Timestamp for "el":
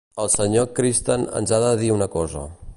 0.21-0.29